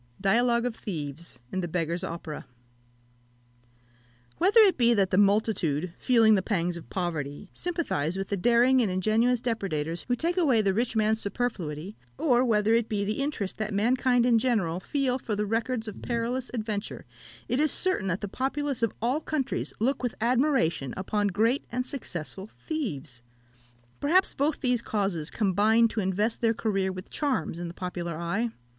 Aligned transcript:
Dialogue 0.19 0.65
of 0.65 0.75
Thieves 0.75 1.37
in 1.51 1.61
the 1.61 1.67
Beggar's 1.67 2.03
Opera. 2.03 2.47
Whether 4.39 4.61
it 4.61 4.75
be 4.75 4.95
that 4.95 5.11
the 5.11 5.17
multitude, 5.19 5.93
feeling 5.99 6.33
the 6.33 6.41
pangs 6.41 6.75
of 6.75 6.89
poverty, 6.89 7.51
sympathise 7.53 8.17
with 8.17 8.29
the 8.29 8.35
daring 8.35 8.81
and 8.81 8.89
ingenious 8.89 9.41
depredators 9.41 10.05
who 10.07 10.15
take 10.15 10.37
away 10.37 10.59
the 10.63 10.73
rich 10.73 10.95
man's 10.95 11.21
superfluity, 11.21 11.97
or 12.17 12.43
whether 12.43 12.73
it 12.73 12.89
be 12.89 13.05
the 13.05 13.21
interest 13.21 13.57
that 13.59 13.75
mankind 13.75 14.25
in 14.25 14.39
general 14.39 14.79
feel 14.79 15.19
for 15.19 15.35
the 15.35 15.45
records 15.45 15.87
of 15.87 16.01
perilous 16.01 16.49
adventure, 16.51 17.05
it 17.47 17.59
is 17.59 17.71
certain 17.71 18.07
that 18.07 18.21
the 18.21 18.27
populace 18.27 18.81
of 18.81 18.95
all 19.03 19.19
countries 19.21 19.71
look 19.79 20.01
with 20.01 20.15
admiration 20.19 20.95
upon 20.97 21.27
great 21.27 21.63
and 21.71 21.85
successful 21.85 22.47
thieves. 22.47 23.21
Perhaps 23.99 24.33
both 24.33 24.61
these 24.61 24.81
causes 24.81 25.29
combine 25.29 25.87
to 25.89 25.99
invest 25.99 26.41
their 26.41 26.55
career 26.55 26.91
with 26.91 27.11
charms 27.11 27.59
in 27.59 27.67
the 27.67 27.73
popular 27.75 28.17
eye. 28.17 28.49